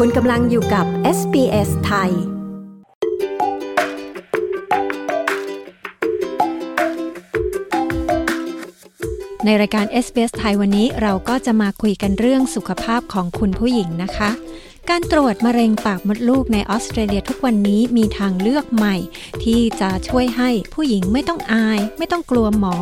[0.00, 0.86] คุณกำลังอยู่กับ
[1.18, 2.10] SBS ไทย
[9.44, 14.30] ในรายการ SBS ไทยวันนี้เราก็จะมาคุยกันเรื่องสุขภาพของคุณผู้หญิงนะคะ
[14.90, 18.96] การตรวจมะเร็งปากมดลูกในออสเตรเลียทุกวันนี้มีทางเลือกใหม่
[19.44, 22.76] ที่จะช่วยให้ผู้หญิงไม่ต้องอาย ไม่ต้องกลัวหมอ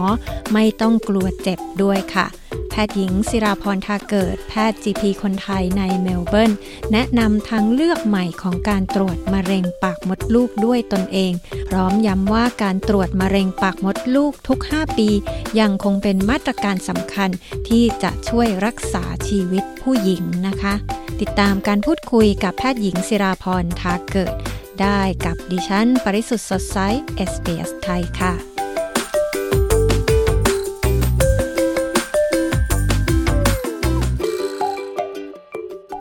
[0.53, 2.29] ไม่ต้องกลัวเจ็บด้วยค่ะ
[2.73, 6.53] แพทย์หญิงศิราพรทาเกิด แพทย์ GP คนไทยในเมลเบิร์น
[6.93, 11.33] แนะนำทางเลือกใหม่ของการตรวจมะเร็งปากมดลูกด้วยตนเอง
[11.69, 15.09] พร้อมย้ำว่าการตรวจมะเร็งปากมดลูกทุก 5 ปี
[15.61, 17.31] ยังคงเป็นมาตรการสำคัญ
[17.69, 20.75] ที่จะช่วยรักษาชีวิตผู้หญิงนะคะ
[21.21, 24.35] ติดตามการพูดคุยกับแพทย์หญิงศิราพรทาเกิด
[24.81, 26.79] ได้กับดิฉัน ปริสุทธ์สดใส
[27.31, 28.52] SBS ไทยค่ะ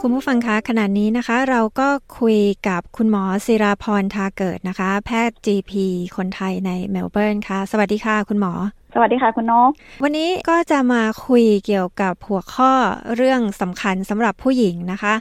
[0.06, 1.88] คุณผู้ฟังคะขณะนี้นะคะ เราก็
[2.20, 5.72] คุยกับคุณหมอศิราพรทาเกิดนะคะ แพทย์ GP
[6.16, 8.54] คนไทยในเมลเบิร์นค่ะ สวัสดีค่ะ คุณหมอ
[8.94, 9.72] สวัสดีค่ะ คุณนก
[10.04, 12.72] วันนี้ก็จะมาคุยเกี่ยวกับหัวข้อ
[13.16, 15.14] เรื่องสำคัญสำหรับผู้หญิงนะคะ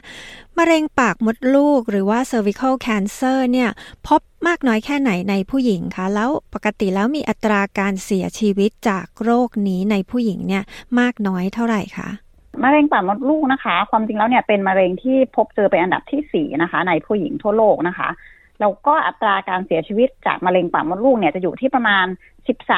[0.57, 3.69] มะเร็งปากมดลูกหรือว่า cervical cancer เนี่ย
[4.07, 10.63] พบมากน้อยแค่ไหนในผู้หญิงคะ แล้วปกติแล้วมีอัตราการเสียชีวิตจากโรคนี้ในผู้หญิงเนี่ย
[10.99, 12.09] มากน้อยเท่าไหร่คะ
[12.63, 18.09] มะเร็งปากมดลูกนะคะ ความจริงแล้วเนี่ยเป็นมะเร็งที่พบเจอเป็นอันดับที่สี่นะคะ ในผู้หญิงทั่วโลกนะคะ
[18.59, 22.05] แล้วก็อัตราการเสียชีวิตจากมะเร็งปากมดลูกเนี่ยจะอยู่ที่ประมาณ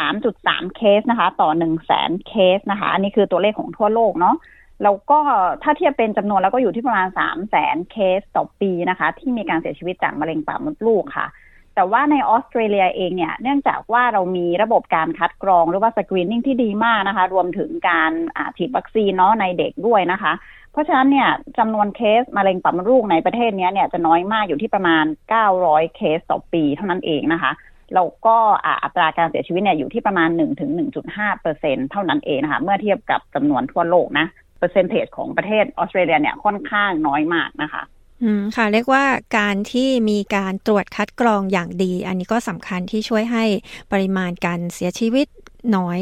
[0.02, 4.36] 13.3 เคสนะคะ ต่อ 1 0 0 0 0แสนเคสนะคะ อันนี้คือตัวเลขของทั่วโลกเนาะ
[4.84, 5.20] แล้วก็
[5.64, 11.28] ถ้าเทียบเป็นจำนวนแล้วก็อยู่ที่ประมาณ 3 0 0แสนเคสต่อปีนะคะ ที่มีการเสียชีวิตจากมะเร็งปากมดลูกค่ะ
[11.76, 18.12] แต่ว่าในออสเตรเลียเองเนี่ยเนื่องจากว่าเรามีระบบการคัดกรองหรือว่าสกรีนนิ่งที่ดีมากนะคะ รวมถึงการ
[18.58, 20.34] ฉีดวัคซีนเนาะในเด็กด้วยนะคะ
[20.72, 25.06] เพราะฉะนั้นเนี่ยจำนวนเคสมะเร็งปากมดลูกในประเทศนี้เนี่ยจะน้อยมากอยู่ที่ประมาณ
[25.50, 27.52] 900 เคสต่อปีเท่านั้นเองนะคะ
[27.96, 28.38] แล้วก็
[28.84, 30.72] อัตราการเสียชีวิตเนี่ยอยู่ที่ประมาณ1ถึง
[31.06, 34.28] 1.5เปอร์เซ็นเท่านั้นเองนะคะ เมื่อเทียบกับจำนวนทั่วโลกนะ
[34.60, 37.82] เปอร์เซนเทจของประเทศออสเตรเลียเนี่ยค่อนข้างน้อยมากนะคะ
[38.22, 39.04] อืมค่ะเรียกว่า
[39.38, 43.46] การที่มีการตรวจคัดกรองอย่างดี อันนี้ก็สำคัญที่ช่วยให้
[43.92, 45.28] ปริมาณการเสียชีวิต
[45.76, 46.00] น้อย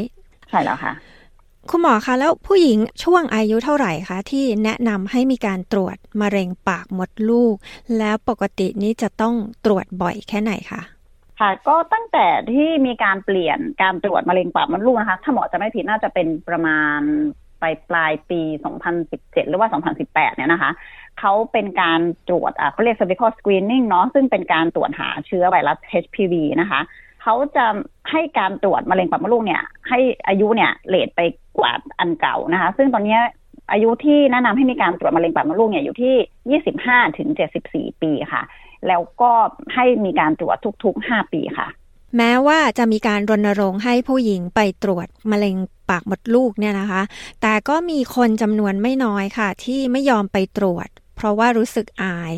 [0.48, 0.92] ใช่แล้วค่ะ
[1.70, 7.54] คุณหมอคะแล้วผู้หญิงช่วงอายุเท่าไหร่คะ ที่แนะนำให้มีการตรวจมะเร็งปากมดลูก
[7.98, 9.34] แล้วปกตินี้จะต้อง
[9.64, 10.82] ตรวจบ่อยแค่ไหนคะ
[11.40, 17.00] ค่ะก็ตั้งแต่ที่มีการเปลี่ยนการตรวจมะเร็งปากมดลูกนะคะ ถ้าหมอจะไม่ผิดน่าจะเป็นประมาณ
[17.62, 18.40] ไปปลายปี
[18.96, 19.68] 2017 หรือว่า
[20.02, 20.70] 2018 เนี่ยนะคะ
[21.20, 26.80] เขาเป็นการตรวจอ่าเขาเรียก cervical screening เนาะซึ่งเป็นการตรวจหาเชื้อไวรัส HPV นะคะ
[27.22, 27.66] เขาจะ
[28.10, 31.20] ให้การตรวจมะเร็งปากมดลูกเนี่ย ให้อายุเนี่ยเลทไป
[31.58, 33.18] กว่าอันเก่านะคะ ซึ่งตอนนี้
[33.72, 37.28] อายุที่แนะนำให้มีการตรวจมะเร็งปากมดลูกเนี่ยอยู่ที่ 25 ถึง
[37.64, 38.42] 74 ปีค่ะ
[38.88, 39.32] แล้วก็
[39.74, 41.68] ให้มีการตรวจทุกๆ 5 ปีค่ะ
[42.16, 45.56] แม้ว่าจะมีการรณรงค์ให้ผู้หญิงไปตรวจมะเร็ง
[45.90, 47.02] ปากมดลูกเนี่ยนะคะ
[47.42, 52.32] แต่ก็มีคนจำนวนไม่น้อยค่ะ ที่ไม่ยอมไปตรวจ เพราะว่ารู้สึกอาย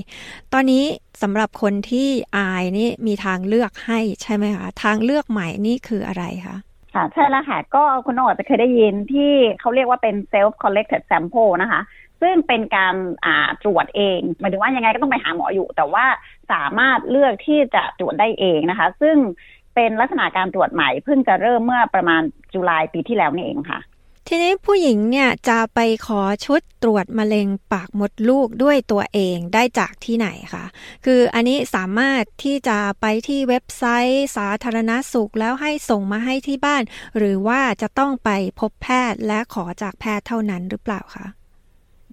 [0.52, 0.84] ตอนนี้
[1.22, 6.56] สำหรับคนที่อายนี่มีทางเลือกให้ใช่ไหมคะ ทางเลือกใหม่นี่คืออะไรคะ
[6.94, 11.80] ค่ะใช่แล้วค่ะ ก็คุณน้องอาจจะเคยได้ยินที่เขาเรียกว่าเป็น self collected sample นะคะ
[12.22, 16.04] ซึ่งเป็นการอ่าตรวจเองหมายถึงว่ายังไงก็ต้องไปหาหมออยู่ แต่ว่า
[16.52, 19.16] สามารถเลือกที่จะตรวจได้เองนะคะ ซึ่ง
[19.74, 23.80] เป็นลักษณะการตรวจใหม่เพิ่งจะเริ่มเมื่อประมาณจุลายปีที่แล้วนี่เองค่ะ
[24.28, 30.64] ทีนี้ผู้หญิงเนี่ยจะไปขอชุดตรวจมะเร็งปากมดลูกด้วยตัวเองได้จากที่ไหนคะ
[31.04, 36.82] คืออันนี้สามารถที่จะไปที่เว็บไซต์ สาธารณสุขแล้วให้ส่งมาให้ที่บ้าน
[37.16, 38.30] หรือว่าจะต้องไป
[38.60, 41.26] พบแพทย์และขอจากแพทย์เท่านั้นหรือเปล่าคะ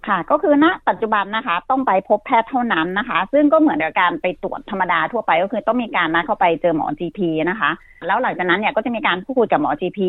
[0.07, 7.19] ค่ะก็คือณปัจจุบันนะคะ ต้องไปพบแพทย์เท่านั้นนะคะ ซึ่งก็เหมือนกับการไปตรวจธรรมดาทั่วไปก็คือต้องมีการนัดเข้าไปเจอหมอ GP
[7.49, 7.71] นะคะ
[8.07, 9.99] แล้วหลังจากนั้นเนี่ยก็จะมีการพูดคุยกับหมอ GP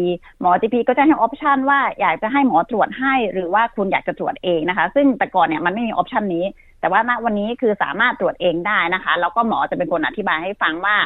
[0.41, 6.45] หมอ GP ก็จะให้ option ว่าอยากจะให้หมอตรวจให้หรือว่าคุณอยากจะตรวจเองนะคะ ซึ่งแต่ก่อนเนี่ยมันไม่มี option นี้
[6.81, 10.97] แต่ว่าณวันนี้คือสามารถตรวจเองได้นะคะ แล้วก็หมอจะเป็นคนอธิบายให้ฟังว่า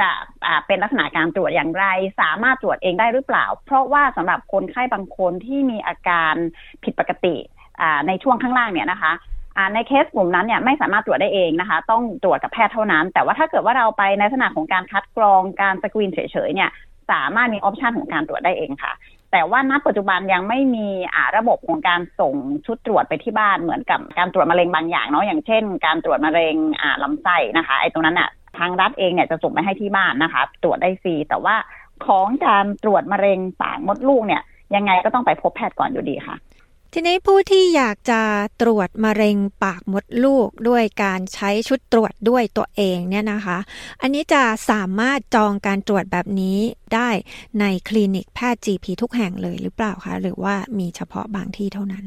[0.00, 0.10] จะ
[0.66, 1.84] เป็นลักษณะการตรวจอย่างไร
[2.20, 6.34] สามารถตรวจเองได้หรือเปล่า เพราะว่าสำหรับคนไข้บางคนที่มีอาการ
[6.84, 7.36] ผิดปกติ
[8.08, 9.12] ในช่วงข้างล่างเนี่ยนะคะ
[9.74, 16.18] ในเคสกลุ่มนั้นเนี่ยไม่สามารถตรวจได้เองนะคะ ต้องตรวจกับแพทย์เท่านั้น แต่ว่าถ้าเกิดว่าเราไปในลักษณะของการคัดกรองการสกรีนเฉ
[16.48, 16.70] ยๆเนี่ย
[17.10, 18.92] สามารถมีออปชันของการตรวจได้เองค่ะ
[19.32, 20.88] แต่ว่าณปัจจุบันยังไม่มี
[21.36, 22.34] ระบบของการส่ง
[22.66, 26.54] ชุดตรวจไปที่บ้านเหมือนกับการตรวจมะเร็งบางอย่างเนาะอย่างเช่น การตรวจมะเร็ง
[27.02, 31.56] ลำไส้นะคะไอ้ตรงนั้นอะทางรัฐเองเนี่ยจะส่งไปให้ที่บ้านนะคะ ตรวจได้ฟรีแต่ว่า
[32.06, 34.42] ของการตรวจมะเร็งปากมดลูกเนี่ย
[34.74, 36.36] ยังไงก็ต้องไปพบแพทย์ก่อนอยู่ดีค่ะ
[36.94, 38.20] ทีนี้ผู้ที่อยากจะ
[38.62, 43.58] ตรวจมะเร็งปากมดลูกด้วยการใช้ชุดตรวจด้วยตัวเองเนี่ยนะคะ
[44.00, 46.58] อันนี้จะสามารถจองการตรวจแบบนี้
[46.94, 47.10] ได้
[47.60, 52.04] ในคลินิกแพทย์ GP ทุกแห่งเลยหรือเปล่าคะ หรือว่ามีเฉพาะบางที่เท่านั้น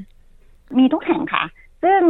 [0.77, 1.43] มีทุกแห่งค่ะ
[1.85, 2.03] ซึ่ง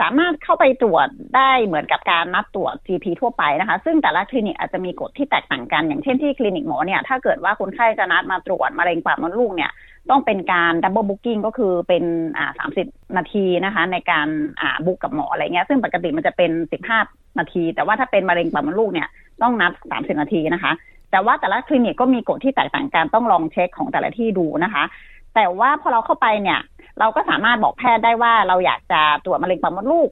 [0.00, 9.70] สามารถเข้าไปตรวจได้เหมือนกับการนัดตรวจ GP ทั่วไปนะคะ ซึ่งแต่ละคลินิกอาจจะมีกฎที่แตกต่างกัน อย่างเช่นที่คลินิกหมอเนี่ย ถ้าเกิดว่าคนไข้จะนัดมาตรวจมะเร็งปากมดลูกเนี่ย
[10.10, 12.04] ต้องเป็นการ double booking ก็คือเป็น
[12.38, 12.86] อ่าสามสิบ
[13.16, 14.28] นาทีนะคะ ในการ
[14.60, 16.98] อ่าบุ๊กกับหมออะไรเงี้ย ซึ่งปกติมันจะเป็นสิบห้า
[17.38, 19.08] นาที แต่ว่าถ้าเป็นมะเร็งปากมดลูกเนี่ย
[19.42, 20.72] ต้องนัดสามสิบนาทีนะคะ
[21.10, 24.84] แต่ว่าแต่ละคลินิกก็มีกฎที่แตกต่างกัน ต้องลองเช็คของแต่ละที่ดูนะคะ
[25.34, 26.60] แต่ว่าพอเราเข้าไปเนี่ย
[26.98, 30.10] เราก็สามารถบอกแพทย์ได้ว่าเราอยากจะตรวจมะเร็งปากมดลูก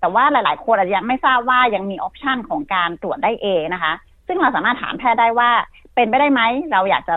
[0.00, 3.92] แต่ว่าหลาย ๆ คนอาจจะยังไม่ทราบว่ายังมีออปชันของการตรวจได้เองนะคะ
[4.26, 5.50] ซึ่งเราสามารถถามแพทย์ได้ว่า
[5.94, 6.40] เป็นไปได้ไหม
[6.72, 7.14] เราอยากจะ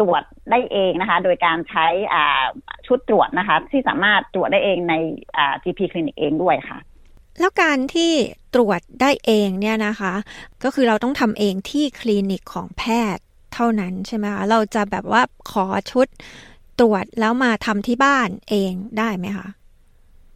[0.00, 1.86] ตรวจได้เองนะคะ โดยการใช้
[2.86, 4.94] ชุดตรวจนะคะ ที่สามารถตรวจได้เองใน
[5.62, 6.78] GP คลินิกเองด้วยค่ะ
[7.40, 8.12] แล้วการที่
[8.54, 10.12] ตรวจได้เองเนี่ยนะคะ
[10.64, 12.84] ก็คือเราต้องทำเองที่คลินิกของแพ
[13.16, 13.24] ทย์
[13.54, 16.06] เท่านั้นใช่ไหมคะเราจะแบบว่าขอชุด
[16.80, 19.46] ตรวจแล้วมาทำที่บ้านเองได้ไหมคะ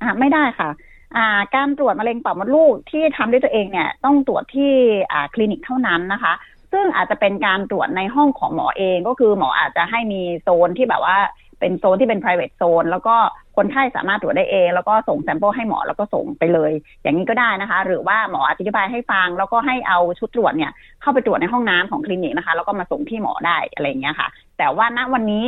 [0.02, 0.70] อ่าไม่ได้ค่ะ
[1.16, 4.72] อ่า การตรวจมะเร็งปากมดลูกที่ทำด้วยตัวเองเนี่ย ต้องตรวจที่
[5.12, 6.32] อ่าคลินิกเท่านั้นนะคะ
[6.72, 11.16] ซึ่งอาจจะเป็นการตรวจในห้องของหมอเองก็คือหมออาจจะให้มีโซนที่แบบว่า
[11.60, 13.16] เป็นโซนที่เป็น private zone แล้วก็
[13.56, 16.72] คนไข้สามารถตรวจได้เอง แล้วก็ส่ง sample ให้หมอแล้วก็ส่งไปเลย
[17.02, 24.28] อย่างนี้ก็ได้นะคะ หรือว่าหมออธิบายให้ฟัง แล้วก็ให้เอาชุดตรวจเนี่ยเข้าไปตรวจในห้องน้ำของคลินิกนะคะ แล้วก็มาส่งที่หมอได้อะไรอย่างเงี้ยค่ะ
[24.58, 25.44] แต่ว่าณวันนี้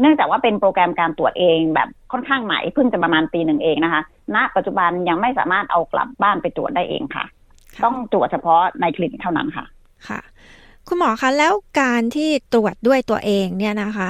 [0.00, 4.02] เนื่องจากว่าเป็นโปรแกรมการตรวจเองแบบค่อนข้างใหม่เพิ่งจะประมาณปีหนึ่งเองนะคะ
[4.34, 7.24] ณปัจจุบันยังไม่สามารถเอากลับบ้านไปตรวจได้เองค่ะ
[7.84, 9.64] ต้องตรวจเฉพาะในคลินิกเท่านั้นค่ะ
[10.08, 10.20] ค่ะ
[10.88, 14.08] คุณหมอคะแล้วการที่ตรวจด้วยตัวเองเนี่ยนะคะ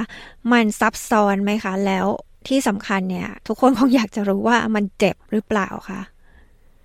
[0.52, 2.06] มันซับซ้อนไหมคะ แล้ว
[2.49, 6.00] ที่สำคัญเนี่ย ทุกคนคงอยากจะรู้ว่ามันเจ็บหรือเปล่าคะ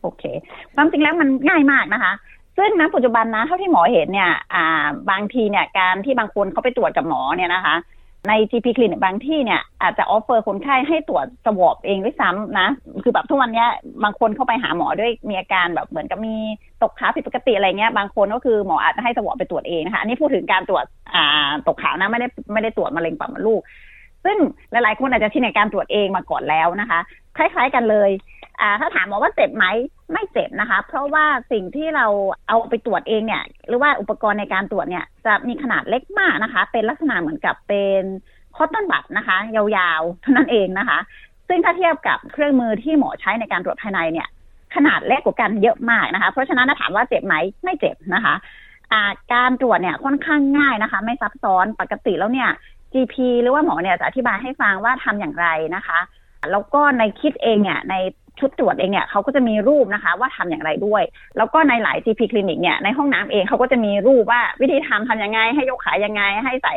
[0.01, 0.23] โอเค
[0.75, 2.13] ความจริงแล้วมันง่ายมากนะคะ
[2.57, 7.75] ซึ่งณปัจจุบันนะเท่าที่หมอเห็นเนี่ย อ่า บางทีเนี่ยการที่บางคนเขาไปตรวจกับหมอเนี่ยนะคะ
[8.29, 12.67] ใน GP คลินิกบางที่เนี่ยอาจจะ offer คนไข้ให้ตรวจ swab เองด้วยซ้ำนะ
[13.03, 13.65] คือแบบทุกวันนี้
[14.03, 16.35] บางคนเข้าไปหาหมอด้วยมีอาการแบบเหมือนกับมี
[16.83, 20.85] ตกขาผิดปกติอะไรเงี้ยบางคนก็คือหมออาจจะให้สวอปไปตรวจเองนะคะอันนี้พูดถึงการตรวจ
[21.15, 23.61] อ่าตกขาวนะไม่ได้ไม่ได้ตรวจมะเร็งปากมดลูก
[24.25, 24.37] ซึ่ง
[24.71, 26.99] หลายๆคนอาจจะชินในการตรวจเองมาก่อนแล้วนะคะ
[27.37, 28.09] คล้าย ๆ กันเลย
[28.61, 29.65] อ่าถ้าถามหมอว่าเจ็บไหม
[30.13, 32.07] ไม่เจ็บนะคะ เพราะว่าสิ่งที่เรา
[32.47, 38.03] เอาไปตรวจเองเนี่ย หรือว่าอุปกรณ์ในการตรวจเนี่ยจะมีขนาดเล็กมากนะคะ เป็นลักษณะเหมือนกับเป็น
[38.55, 40.99] คอตตอนบัตนะคะ ยาวๆเท่านั้นเองนะคะ
[41.47, 44.27] ซึ่งถ้าเทียบกับเครื่องมือที่หมอใช้ในการตรวจภายในเนี่ย
[44.75, 48.35] ขนาดเล็กกว่ากันเยอะมากนะคะ เพราะฉะนั้นถามว่าเจ็บไหมไม่เจ็บนะคะ
[49.33, 52.49] การตรวจเนี่ยค่อนข้างง่ายนะคะ ไม่ซับซ้อนปกติแล้วเนี่ย
[52.93, 55.99] GP หรือว่าหมอเนี่ยจะอธิบายให้ฟังว่าทำอย่างไรนะคะ
[56.51, 57.95] แล้วก็ในคิดเองเนี่ยใน
[58.39, 61.03] ชุดตรวจเองเนี่ยเขาก็จะมีรูปนะคะ ว่าทำอย่างไรด้วย
[61.37, 66.75] แล้วก็ในหลาย GP คลินิกเนี่ยในห้องน้ำเองเขาก็จะมีรูปว่าวิธีทำทำยังไง ให้ยกขายังไง ให้ใส่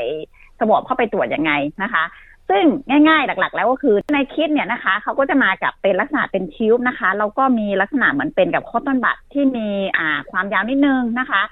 [0.59, 2.05] สวอปเข้าไปตรวจยังไงนะคะ
[2.51, 2.65] ซึ่ง
[3.09, 9.69] ง่ายๆหลักๆ แล้วก็คือในคิดเนี่ยนะคะเขาก็จะมากับเป็นลักษณะเป็นทิวบนะคะแล้วก็มีลักษณะเหมือนเป็นกับข้อต้นบัตรที่มี
[9.99, 11.43] อ่าความยาวนิดนึงนะคะ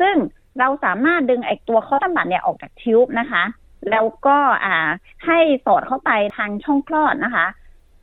[0.00, 0.14] ซึ่ง
[0.58, 3.42] เราสามารถดึงไอ้ตัวข้อต้นบัตรเนี่ยออกจากทิวบนะคะ
[3.90, 4.88] แล้วก็อ่า
[5.26, 7.46] ให้สอดเข้าไปทางช่องคลอดนะคะ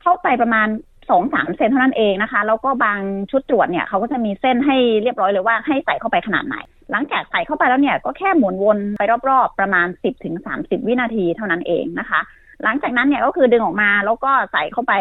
[0.02, 0.68] เข้าไปประมาณ
[1.10, 6.56] สองสามเซนเท่านั้นเองนะคะ แล้วก็บางชุดตรวจเนี่ยเขาก็จะมีเส้นให้เรียบร้อยเลยว่าให้ใส่เข้าไปขนาดไหน
[6.90, 12.20] หลังจากใส่เข้าไปแล้วเนี่ยก็แค่หมุนวนไปรอบๆประมาณสิบถึงสามสิบวินาทีเท่านั้นเองนะคะ
[12.64, 14.92] หลังจากนั้นเนี่ยก็คือดึงออกมาแล้วก็ใส่เข้าไป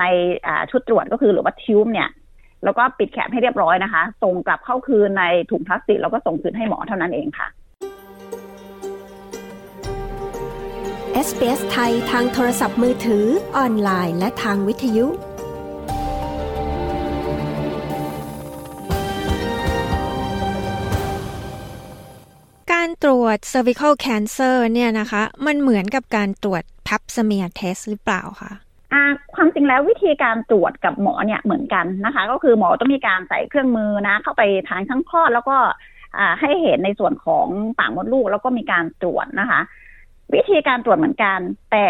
[0.00, 0.04] ใน
[0.70, 2.08] ชุดตรวจก็คือหรือว่าทิวบ์เนี่ย
[2.64, 7.48] แล้วก็ปิดแคปให้เรียบร้อยนะคะ ส่งกลับเข้าคืนในถุงพลาสติกแล้วก็ส่งคืนให้หมอเท่านั้นเองค่ะ
[11.26, 13.24] SBS ไทยทางโทรศัพท์มือถือ
[13.56, 15.06] ออนไลน์ และทางวิทยุ
[23.26, 28.52] วจ cervical cancer เนี่ยนะคะ มันเหมือนกับการตรวจ pap smear test หรือเปล่าคะ
[29.34, 35.56] ความจริงแล้ววิธีการตรวจกับหมอเนี่ยเหมือนกันนะคะ ก็คือหมอต้องมีการใส่เครื่องมือนะ เข้าไปทางช่องคลอดแล้วก็
[36.40, 37.46] ให้เห็นในส่วนของ
[37.78, 39.60] ปากมดลูกแล้วก็มีการตรวจนะคะ
[40.34, 41.38] วิธีการตรวจเหมือนกัน
[41.72, 41.86] แต่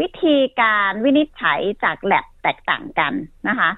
[0.00, 3.12] วิธีการวินิจฉัยจากแลบแตกต่างกัน
[3.48, 3.70] นะคะ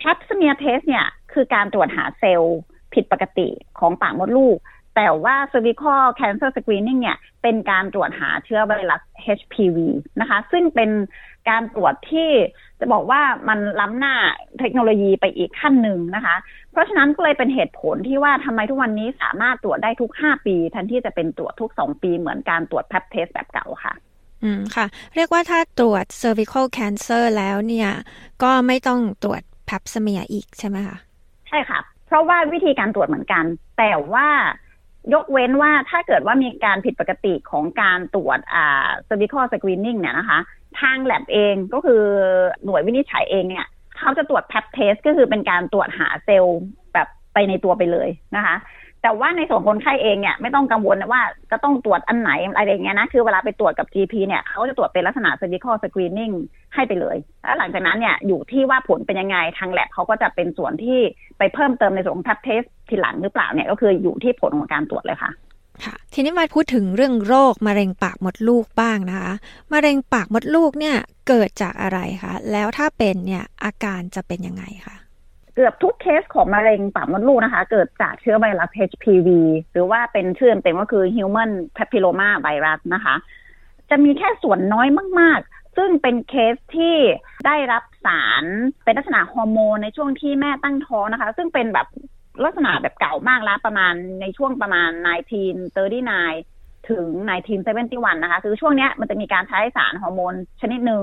[0.00, 2.58] pap smear test เนี่ยคือการตรวจหาเซลล์
[2.94, 4.58] ผิดปกติของปากมดลูก
[4.96, 9.02] แต่ว่า cervical cancer screening เนี่ย เป็นการตรวจหาเชื้อไวรัส
[9.38, 9.78] HPV
[10.20, 10.90] นะคะ ซึ่งเป็น
[11.48, 12.30] การตรวจที่
[12.80, 14.14] จะบอกว่ามันล้ำหน้า
[14.60, 16.36] เทคโนโลยีไปอีกขั้นหนึ่งนะคะ
[16.72, 23.94] เพราะฉะนั้นก็เลยเป็นเหตุผลที่ว่าทำไมทุกวันนี้สามารถตรวจได้ทุก 5 ปี แทนที่จะเป็นตรวจทุก 2 ปีเหมือนการตรวจแพปเทสแบบเก่าค่ะ
[24.42, 27.90] อืมค่ะ เรียกว่าถ้าตรวจ cervical cancer แล้วเนี่ย
[28.42, 30.98] ก็ไม่ต้องตรวจ pap smear อีกใช่ไหมคะ
[31.48, 33.44] ใช่ค่ะ เพราะว่าวิธีการตรวจเหมือนกัน
[33.78, 34.28] แต่ว่า
[35.14, 40.38] ยกเว้นว่าถ้าเกิดว่ามีการผิดปกติของการตรวจอ่า cervical screening เนี่ยนะคะ
[40.80, 42.02] ทางแลบเองก็คือ
[42.64, 43.66] หน่วยวินิจฉัยเองเนี่ย
[43.98, 46.60] เขาจะตรวจ pap test ก็คือเป็นการตรวจหาเซลล์
[46.94, 48.56] แบบไปในตัวไปเลยนะคะ
[49.02, 56.34] แต่ว่าในส่วนคนไข้เองเนี่ยไม่ต้องกังวลว่าจะต้องตรวจอันไหนอะไรอย่างเงี้ยนะ คือเวลาไปตรวจกับ GP เนี่ยเขาจะตรวจเป็นลักษณะ cervical screening
[56.74, 61.00] ให้ไปเลยแล้วหลังจากนั้นเนี่ยอยู่ที่ว่าผลเป็นยังไงทางแลบเขาก็จะเป็นส่วนที่
[61.38, 65.30] ไปเพิ่มเติมในส่วนของ pap test ทีหลังหรือเปล่าเนี่ยก็คืออยู่ที่ผลของการตรวจเลยค่ะ
[65.84, 69.32] ค่ะทีนี้มาพูดถึงเรื่องโรคมะเร็งปากมดลูกบ้างนะคะ
[69.72, 70.96] มะเร็งปากมดลูกเนี่ย
[71.28, 74.96] เกิดจากอะไรคะแล้วถ้าเป็นเนี่ยอาการจะเป็นยังไงคะ
[75.54, 79.28] เกือบทุกเคสของมะเร็งปากมดลูกนะคะ เกิดจากเชื้อไวรัส HPV
[79.72, 83.14] หรือว่าเป็นชื่อเต็มก็คือ Human Papilloma Virus นะคะ
[83.90, 84.88] จะมีแค่ส่วนน้อย
[85.20, 86.96] มากๆ ซึ่งเป็นเคสที่
[87.46, 88.44] ได้รับสาร
[88.84, 91.86] เป็นลักษณะฮอร์โมนในช่วงที่แม่ตั้งท้องนะคะ ซึ่งเป็นแบบ
[92.44, 94.90] ลักษณะแบบเก่ามากแล้วประมาณในช่วงประมาณ
[95.70, 97.06] 1939 ถึง
[97.66, 101.02] 1971 นะคะ คือช่วงเนี้ยมันจะมีการใช้สารฮอร์โมนชนิดหนึ่ง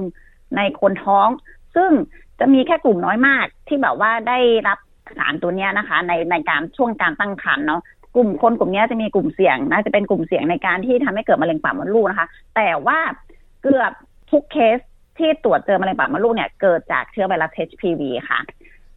[0.57, 1.27] ในคนท้อง
[1.75, 1.91] ซึ่ง
[2.39, 4.79] จะมีแค่กลุ่มน้อยมากที่แบบว่าได้รับ
[5.17, 7.81] สารตัวเนี้ยนะคะ ในในการช่วงการตั้งครรภ์เนาะ
[8.15, 12.99] กลุ่มคนกลุ่มนี้จะมีกลุ่มเสี่ยงนะจะเป็นกลุ่มเสี่ยงในการที่ทำให้เกิดมะเร็งปากมดลูกนะคะ แต่ว่า
[13.63, 13.91] เกือบ
[14.35, 14.79] ทุกเคส
[15.17, 18.39] ที่ตรวจเจอมะเร็งปากมดลูกเนี่ยเกิดจากเชื้อไวรัส HPV ค่ะ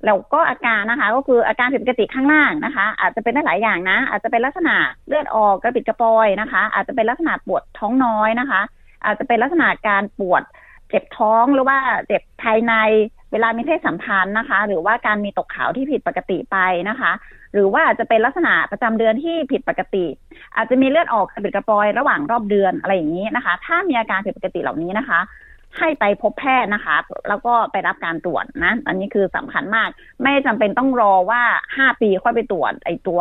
[0.05, 4.77] แล้วก็อาการนะคะก็คืออาการผิดปกติข้างล่างนะคะ อาจจะเป็นได้หลายอย่างนะ อาจจะเป็นลักษณะ
[5.09, 8.61] เลือดออกกระปิดกระปอยนะคะ อาจจะเป็นลักษณะปวดท้องน้อยนะคะ
[9.05, 10.43] อาจจะเป็นลักษณะการปวด
[10.89, 11.77] เจ็บท้องหรือว่า
[12.07, 12.75] เจ็บภายใน
[13.33, 16.57] เวลามีเพศสัมพันธ์นะคะ หรือว่าการมีตกขาวที่ผิดปกติไป
[16.89, 17.13] นะคะ
[17.55, 20.07] หรือว่าอาจจะเป็นลักษณะประจำเดือนที่ผิดปกติ
[20.57, 25.21] อาจจะมีเลือดออกกระปิดกระปอยระหว่างรอบเดือนอะไรอย่างนี้นะคะ ถ้ามีอาการผิดปกติเหล่านี้นะคะ
[25.79, 26.97] ให้ไปพบแพทย์นะคะ
[27.29, 29.89] แล้วก็ไปรับการตรวจนะ อันนี้คือสำคัญมาก
[30.23, 31.43] ไม่จำเป็นต้องรอว่า
[31.77, 33.21] ห้าปีค่อยไปตรวจไอตัว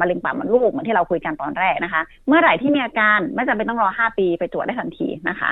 [0.00, 5.50] มะเร็งปากมดลูกเหมือนที่เราคุยกันตอนแรกนะคะ เมื่อไหร่ที่มีอาการไม่จำเป็นต้องรอห้าปีไปตรวจได้ทันทีนะคะ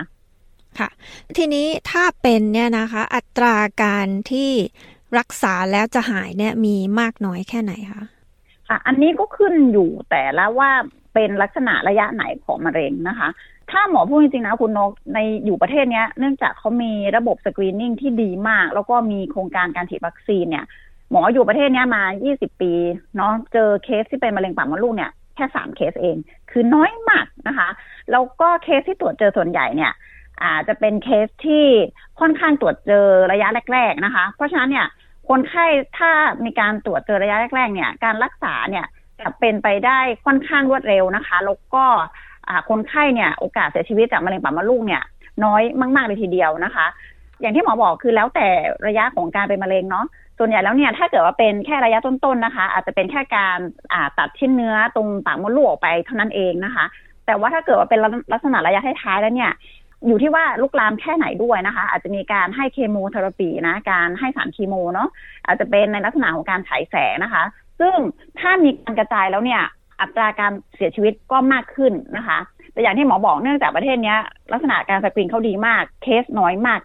[0.79, 0.89] ค่ะ
[1.37, 4.51] ทีนี้ถ้าเป็นเนี่ยนะคะ อัตราการที่
[5.19, 8.03] รักษาแล้วจะหายเนี่ยมีมากน้อยแค่ไหนคะ
[8.69, 10.71] ค่ะ อันนี้ก็ขึ้นอยู่แต่ละว่า
[11.15, 13.29] เป็นลักษณะระยะไหนของมะเร็งนะคะ
[13.71, 20.65] ถ้าหมอพูดจริงๆนะคุณนกในอยู่ประเทศเนี้ยเนื่องจากเขามีระบบสกรีนนิ่งที่ดีมาก แล้วก็มีโครงการการฉีดวัคซีนเนี่ย
[21.11, 22.03] หมออยู่ประเทศเนี้ยมา
[22.35, 22.73] 20 ปี
[23.17, 26.17] เนาะเจอเคสที่เป็นมะเร็งปากมดลูกเนี่ยแค่สามเคสเอง
[26.51, 27.69] คือน้อยมากนะคะ
[28.11, 29.93] แล้วก็เคสที่ตรวจเจอส่วนใหญ่เนี่ย
[30.43, 31.67] อาจจะเป็นเคสที่
[32.21, 34.87] ค่อนข้างตรวจเจอระยะแรก ๆนะคะ เพราะฉะนั้นเนี่ย
[35.29, 35.67] คนไข้
[35.99, 36.11] ถ้า
[36.45, 38.87] มีการตรวจเจอระยะแรก ๆ เนี่ย การรักษาเนี่ย
[39.21, 41.85] จะเป็นไปได้ค่อนข้างรวดเร็วนะคะแล้วก็
[42.69, 45.03] คนไข้เนี่ยโอกาสเสียชีวิตจากมะเร็งปากมดลูกเนี่ย
[45.45, 45.63] น้อย
[45.97, 46.87] มากๆเลยทีเดียวนะคะ
[47.41, 48.49] อย่างที่หมอบอกคือแล้วแต่
[48.87, 50.07] ระยะของการเป็นมะเร็งเนาะ
[50.39, 53.59] ส่วนใหญ่แล้วเนี่ยถ้าเกิดว่าเป็นแค่ระยะต้นๆนะคะ อาจจะเป็นแค่การ
[54.19, 56.85] ตัดชิ้นเนื้อตรงปากมดลูกออกไปเท่านั้นเองนะคะ
[57.27, 58.01] แต่ว่าถ้าเกิดว่าเป็น
[58.33, 59.53] ลักษณะระยะท้ายๆแล้วเนี่ย
[60.07, 65.09] อยู่ที่ว่าลุกลามแค่ไหนด้วยนะคะ อาจจะมีการให้เคมีเทอราปีนะการให้สารคีเนาะ
[65.47, 67.45] อาจจะเป็นในลักษณะของการฉายแสงนะคะ
[67.81, 67.97] ซึ่ง
[68.41, 69.63] ถ้ามีการกระจายแล้วเนี่ย
[70.01, 72.39] อัตราการเสียชีวิตก็มากขึ้นนะคะ
[72.73, 74.15] แต่อย่างที่หมอบอกเนื่องจากประเทศนี้
[74.53, 76.81] ลักษณะการสกรีนเขาดีมากเคสน้อยมาก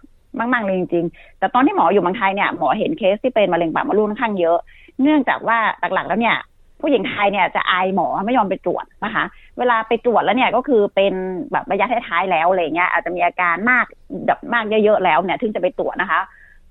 [0.52, 4.58] มากๆเลยจริงๆ แต่ตอนที่หมออยู่เมืองไทยเนี่ยหมอเห็นเคสที่เป็นมะเร็งปากมดลูกค่อนข้างเยอะ
[5.02, 5.58] เนื่องจากว่า
[5.94, 6.36] หลักๆแล้วเนี่ย
[6.80, 9.24] ผู้หญิงไทยเนี่ยจะอายหมอไม่ยอมไปตรวจนะคะ
[9.58, 11.14] เวลาไปตรวจแล้วเนี่ยก็คือเป็น
[11.52, 13.84] แบบระยะท้ายๆแล้วอะไรเงี้ยอาจจะมีอาการมาก
[14.26, 16.20] แบบมากเยอะๆแล้วเนี่ยถึงจะไปตรวจนะคะ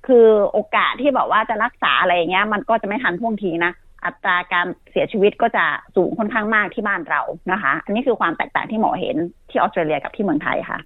[0.08, 3.72] คือโอกาสที่แบบว่าจะรักษาอะไรเงี้ย มันก็จะไม่ทันท่วงทีนะ
[4.06, 9.16] อัตราการเสียชีวิตก็จะสูงค่อนข้างมากที่บ้านเรานะคะ อันนี้คือความแตกต่างที่หมอเห็น
[9.50, 10.80] ที่ออสเตรเลียกับที่เมืองไทยค่ะ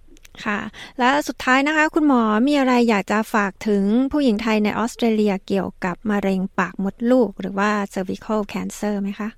[0.46, 0.60] ค่ะ
[1.00, 9.30] และสุดท้ายนะคะ คุณหมอมีอะไรอยากจะฝากถึงผู้หญิงไทยในออสเตรเลียเกี่ยวกับมะเร็งปากมดลูก หรือว่า cervical cancer ไหมคะ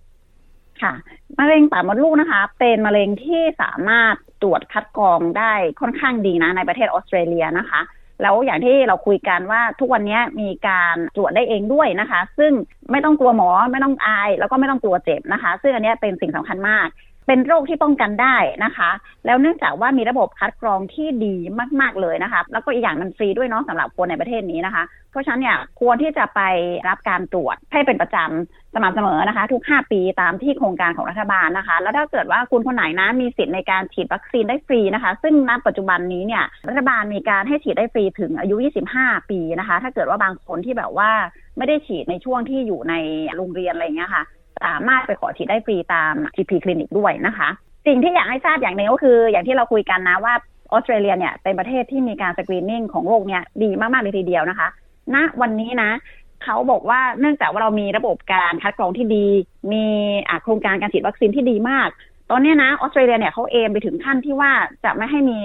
[0.81, 0.93] ค่ะ
[1.39, 7.81] มะเร็งปากมดลูกนะคะ เป็นมะเร็งที่สามารถตรวจคัดกรองได้ค่อนข้างดีนะ ในประเทศออสเตรเลียนะคะ
[8.21, 12.51] แล้วอย่างที่เราคุยกันว่าทุกวันนี้มีการตรวจได้เองด้วยนะคะ ซึ่ง
[12.91, 16.87] ไม่ต้องกลัวหมอไม่ต้องอาย แล้วก็ไม่ต้องกลัวเจ็บนะคะ ซึ่งอันนี้เป็นสิ่งสำคัญมาก
[17.27, 18.89] เป็นโรคที่ป้องกันได้นะคะ
[19.25, 21.35] แล้วเนื่องจากว่ามีระบบคัดกรองที่ดี
[21.81, 26.41] มาก ๆ เลยนะคะ แล้วก็อีกอย่างมันฟรีด้วยเนาะสำหรับคนในประเทศนี้นะคะ เพราะฉะนั้นเนี่ยควรที่จะไป
[26.87, 38.55] รับการตรวจให้เป็นประจำสม่ำเสมอนะคะ ทุก 5 ปีตามที่โครงการของรัฐบาลนะคะ แล้วถ้าเกิดว่าคุณคนไหนนะมีสิทธิ์ในการฉีดวัคซีนได้ฟรีนะคะ ซึ่งณปัจจุบันนี้เนี่ยรัฐบาลมีการให้ฉีดได้ฟรีถึงอายุ
[38.93, 41.09] 25 ปีนะคะ ถ้าเกิดว่าบางคนที่แบบว่า
[41.57, 42.93] ไม่ได้ฉีดในช่วงที่อยู่ใน
[43.35, 44.23] โรงเรียนอะไรเงี้ยค่ะ
[44.63, 47.49] สามารถไปขอฉีดได้ฟรีตาม GP คลินิกด้วยนะคะ
[47.87, 50.33] สิ่งที่อยากให้ทราบอย่างหนึ่งก็คือ อย่างที่เราคุยกันนะว่า
[50.71, 54.67] ออสเตรเลียเนี่ยเป็นประเทศที่มีการสกรีนนิ่งของโรคเนี่ยดีมากๆเลยทีเดียวนะคะ
[55.13, 55.91] ณนะวันนี้นะ
[56.43, 59.27] เขาบอกว่าเนื่องจากว่าเรามีระบบการคัดกรองที่ดี
[59.73, 59.85] มี
[60.43, 61.89] โครงการการฉีดวัคซีนที่ดีมาก
[62.31, 64.51] ตอนนี้นะออสเตรเลียเนี่ยเขาเอมไปถึงขั้นที่ว่า
[64.83, 65.37] จะไม่ให้มี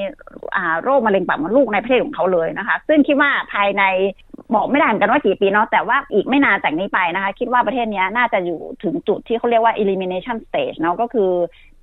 [0.82, 3.82] โรคมะเร็งปากมดลูกในประเทศของเขาเลยนะคะ ซึ่งคิดว่าภายใน
[4.54, 11.30] บอกไม่ได้เหมือนกันว่ากี่ปีเนาะแต่ว่าอีกไม่นานจากนี้ไปนะคะ คิดว่าประเทศนี้น่าจะอยู่ถึงจุดที่เขาเรียกว่า elimination stage เนาะก็คือ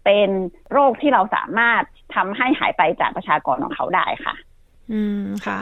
[0.05, 0.29] เป็น
[0.71, 1.83] โรคที่เราสามารถ
[2.15, 4.35] ทำให้หายไปจากประชากรของเขาได้ค่ะ
[4.91, 5.59] อืมค่ะ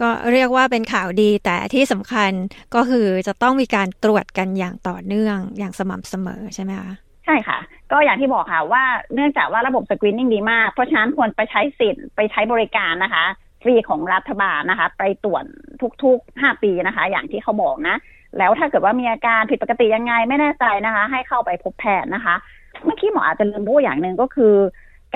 [0.00, 2.30] ก็เรียกว่าเป็นข่าวดีแต่ที่สำคัญ
[2.74, 6.92] ก็คือจะต้องมีการตรวจกันอย่างต่อเนื่องอย่างสม่ำเสมอใช่ไหมคะ
[7.24, 7.58] ใช่ค่ะ
[7.92, 13.24] ก็อย่างที่บอกค่ะว่าเนื่องจากว่าระบบสกรีนนิ่งดีมาก เพราะฉะนั้นควรไปใช้สิทธิ์ไปใช้บริการนะคะ
[13.62, 15.44] ฟรีของรัฐบาลนะคะ ไปตรวจ
[16.02, 17.96] ทุกๆห้าปีนะคะ อย่างที่เขาบอกนะ
[18.38, 22.34] แล้วถ้าเกิดว่ามีอาการผิดปกติยังไงไม่แน่ใจนะคะ ให้เข้าไปพบแพทย์นะคะ
[22.84, 24.54] เมื่อกี้หมออาจจะลืมพูดอย่างหนึ่งก็คือ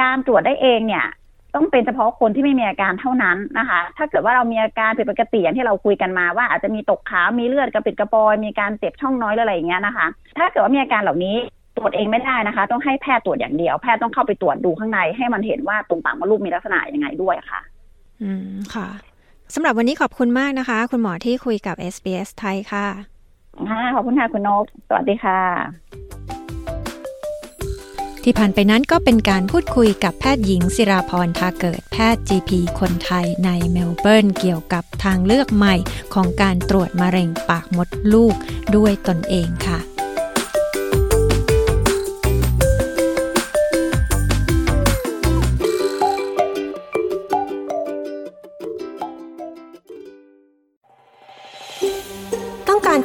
[0.01, 1.07] การตรวจได้เองเนี่ย
[1.55, 10.07] ต้องเป็นเฉพาะคนที่ไม่มีอาการเท่านั้นนะคะ ถ้าเกิดว่าเรามีอาการผิดปกติอย่างที่เราคุยกันมาว่าอาจจะมีตกขาวมีเลือดกระปิดกระปอยมีการเจ็บช่องน้อยอะไรอย่างเงี้ยนะคะ
[10.39, 11.37] ถ้าเกิดว่ามีอาการเหล่านี้
[11.77, 17.61] ตรวจเองไม่ได้นะคะ ต้องให้แพทย์ตรวจอย่างเดียว แพทย์ต้องเข้าไปตรวจดูข้างใน ให้มันเห็นว่าตรงปากมดลูกมีลักษณะยังไงด้วยค่ะ
[18.23, 18.89] อืมค่ะ
[19.55, 22.87] สำหรับวันนี้ขอบคุณมากนะคะ คุณหมอที่คุยกับ SBS ไทยค่ะ
[23.71, 25.41] ค่ะขอบคุณค่ะ คุณนก สวัสดีค่ะ
[28.25, 32.51] ที่ผ่านไปนั้นก็เป็นการพูดคุยกับแพทย์หญิงศิราพรทาเกิดแพทย์ GP
[32.81, 35.75] คนไทยในเมลเบิร์นเกี่ยวกับทางเลือกใหม่
[36.15, 38.35] ของการตรวจมะเร็งปากมดลูก
[38.77, 39.79] ด้วยตนเองค่ะ